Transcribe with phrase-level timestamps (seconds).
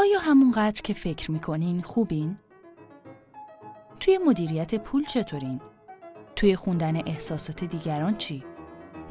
[0.00, 2.36] آیا همونقدر که فکر می‌کنین خوبین؟
[4.00, 5.60] توی مدیریت پول چطورین؟
[6.36, 8.44] توی خوندن احساسات دیگران چی؟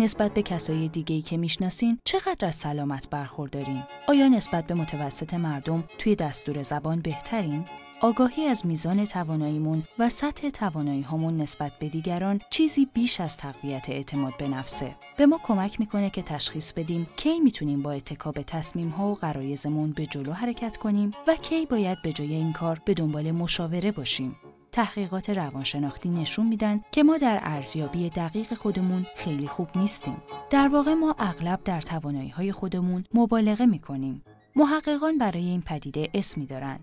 [0.00, 5.84] نسبت به کسای دیگه‌ای که می‌شناسین چقدر از سلامت برخوردارین؟ آیا نسبت به متوسط مردم
[5.98, 7.64] توی دستور زبان بهترین؟
[8.00, 13.90] آگاهی از میزان تواناییمون و سطح توانایی همون نسبت به دیگران چیزی بیش از تقویت
[13.90, 14.96] اعتماد به نفسه.
[15.16, 19.14] به ما کمک می‌کنه که تشخیص بدیم کی می‌تونیم با اتکا به تصمیم ها و
[19.14, 23.92] غرایزمون به جلو حرکت کنیم و کی باید به جای این کار به دنبال مشاوره
[23.92, 24.36] باشیم.
[24.78, 30.22] تحقیقات روانشناختی نشون میدن که ما در ارزیابی دقیق خودمون خیلی خوب نیستیم.
[30.50, 34.24] در واقع ما اغلب در توانایی های خودمون مبالغه می‌کنیم.
[34.56, 36.80] محققان برای این پدیده اسمی دارن.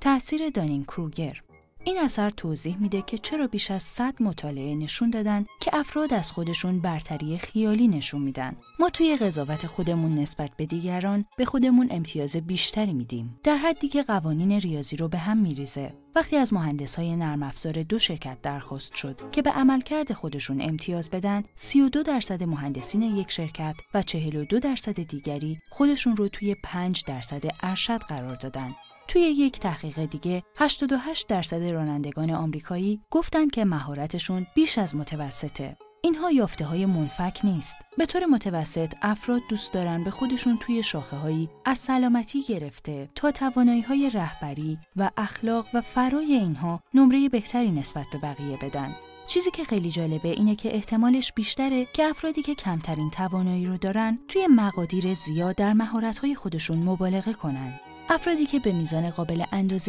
[0.00, 1.42] تأثیر دانین کروگر
[1.88, 6.32] این اثر توضیح میده که چرا بیش از 100 مطالعه نشون دادن که افراد از
[6.32, 8.56] خودشون برتری خیالی نشون میدن.
[8.78, 13.40] ما توی قضاوت خودمون نسبت به دیگران به خودمون امتیاز بیشتری میدیم.
[13.44, 15.94] در حدی که قوانین ریاضی رو به هم میریزه.
[16.14, 21.10] وقتی از مهندس های نرم افزار دو شرکت درخواست شد که به عملکرد خودشون امتیاز
[21.10, 27.42] بدن، 32 درصد مهندسین یک شرکت و 42 درصد دیگری خودشون رو توی 5 درصد
[27.62, 28.74] ارشد قرار دادن.
[29.08, 35.76] توی یک تحقیق دیگه 88 درصد رانندگان آمریکایی گفتند که مهارتشون بیش از متوسطه.
[36.02, 37.76] اینها یافته های منفک نیست.
[37.98, 43.30] به طور متوسط افراد دوست دارن به خودشون توی شاخه هایی از سلامتی گرفته تا
[43.30, 48.94] توانایی های رهبری و اخلاق و فرای اینها نمره بهتری نسبت به بقیه بدن.
[49.26, 54.18] چیزی که خیلی جالبه اینه که احتمالش بیشتره که افرادی که کمترین توانایی رو دارن
[54.28, 57.80] توی مقادیر زیاد در مهارت‌های خودشون مبالغه کنن.
[58.10, 59.44] افرادی که به میزان قابل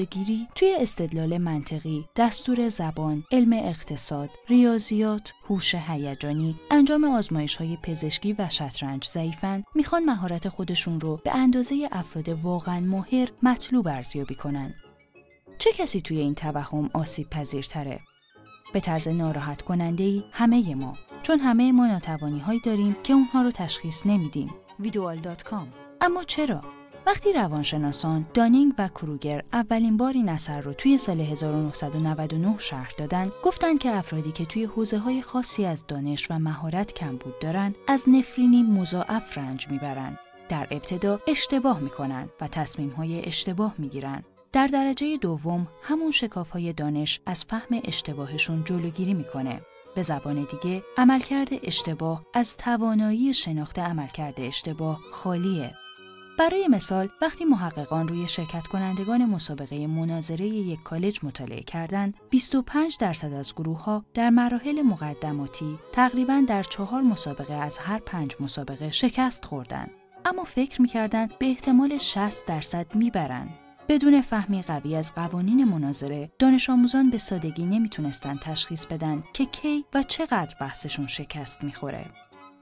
[0.10, 8.34] گیری توی استدلال منطقی، دستور زبان، علم اقتصاد، ریاضیات، هوش هیجانی، انجام آزمایش های پزشکی
[8.34, 14.74] و شطرنج ضعیفن، می‌خوان مهارت خودشون رو به اندازه افراد واقعا ماهر مطلوب ارزیابی کنن.
[15.58, 18.00] چه کسی توی این توهم آسیب پذیرتره؟
[18.74, 23.42] به طرز ناراحت کننده ای همه ما چون همه ما ناتوانی هایی داریم که اونها
[23.42, 24.50] رو تشخیص نمیدیم.
[24.80, 25.68] ویدوال.com
[26.02, 26.79] اما چرا؟
[27.10, 33.32] وقتی روانشناسان دانینگ و کروگر اولین بار این اثر رو توی سال 1999 شرح دادن
[33.44, 38.10] گفتن که افرادی که توی حوزه های خاصی از دانش و مهارت کمبود دارن از
[38.10, 40.20] نفرینی مضاعف رنج می‌برن.
[40.50, 44.24] در ابتدا اشتباه می‌کنن و تصمیم های اشتباه می‌گیرن.
[44.52, 49.62] در درجه دوم همون شکاف های دانش از فهم اشتباهشون جلوگیری می‌کنه.
[49.96, 55.74] به زبان دیگه عملکرد اشتباه از توانایی شناخت عملکرد اشتباه خالیه.
[56.40, 63.34] برای مثال وقتی محققان روی شرکت کنندگان مسابقه مناظره یک کالج مطالعه کردند 25 درصد
[63.34, 69.46] از گروه ها در مراحل مقدماتی تقریبا در چهار مسابقه از هر پنج مسابقه شکست
[69.46, 69.92] خوردند.
[70.26, 73.50] اما فکر می‌کردند به احتمال 60 درصد می‌برند.
[73.90, 79.86] بدون فهمی قوی از قوانین مناظره دانش آموزان به سادگی نمی‌تونستند تشخیص بدن که کی
[79.94, 82.06] و چقدر بحثشون شکست می‌خوره.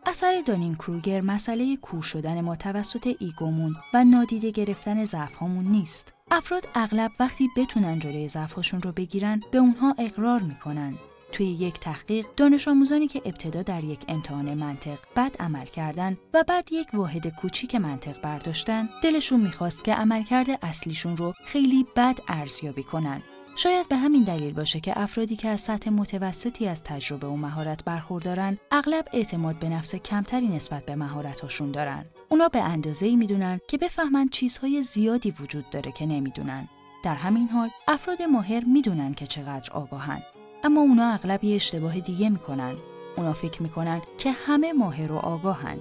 [0.08, 6.14] اثر دانین کروگر مسئله کور شدن ما توسط ایگومون و نادیده گرفتن ضعفهامون نیست.
[6.32, 10.94] افراد اغلب وقتی بتونن جلوی ضعفهاشون رو بگیرن به اونها اقرار می‌کنن.
[11.32, 16.44] توی یک تحقیق دانش آموزانی که ابتدا در یک امتحان منطق بد عمل کردن و
[16.48, 22.84] بعد یک واحد کوچیک منطق برداشتن دلشون می‌خواست که عملکرد اصلیشون رو خیلی بد ارزیابی
[22.84, 23.22] کنن
[23.60, 27.84] شاید به همین دلیل باشه که افرادی که از سطح متوسطی از تجربه و مهارت
[27.84, 32.06] برخوردارن اغلب اعتماد به نفس کمتری نسبت به مهارت‌هاشون دارن.
[32.30, 36.68] اونا به اندازه‌ای می‌دونن که بفهمن چیزهای زیادی وجود داره که نمی‌دونن.
[37.04, 40.22] در همین حال افراد ماهر می‌دونن که چقدر آگاهن.
[40.64, 42.76] اما اونا اغلب یه اشتباه دیگه می‌کنن.
[43.18, 45.78] اونا فکر می‌کنن که همه ماهر و آگاهن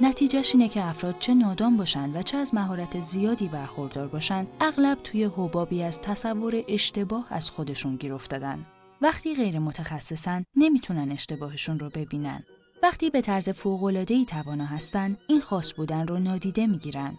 [0.00, 4.98] نتیجهش اینه که افراد چه نادان باشن و چه از مهارت زیادی برخوردار باشن اغلب
[5.04, 8.66] توی حبابی از تصور اشتباه از خودشون گیر افتادن.
[9.00, 12.44] وقتی غیر متخصصن نمی‌تونن اشتباهشون رو ببینن.
[12.82, 17.16] وقتی به طرز فوق‌العاده‌ای توانا هستن این خاص بودن رو نادیده می‌گیرن.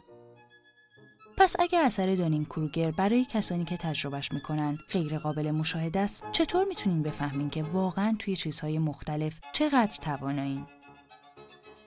[1.38, 6.66] پس اگه اثر دانین کروگر برای کسانی که تجربهش می‌کنن غیر قابل مشاهده است چطور
[6.66, 10.66] می‌تونین بفهمین که واقعا توی چیزهای مختلف چقدر توانایین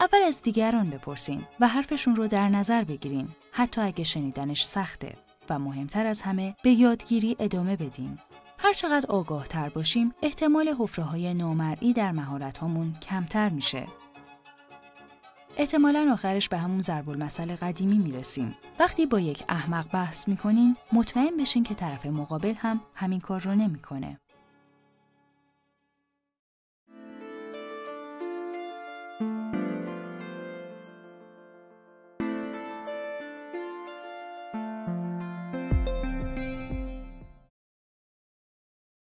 [0.02, 5.12] اول از دیگران بپرسین و حرفشون رو در نظر بگیرین حتی اگه شنیدنش سخته
[5.50, 8.18] و مهمتر از همه به یادگیری ادامه بدین.
[8.58, 13.86] هر چقدر آگاه تر باشیم احتمال حفره های نامرئی در مهارت هامون کمتر میشه.
[15.56, 18.56] احتمالا آخرش به همون ضرب المثل قدیمی می‌رسیم.
[18.78, 23.54] وقتی با یک احمق بحث می‌کنین، مطمئن بشین که طرف مقابل هم همین کار رو
[23.54, 24.18] نمی‌کنه.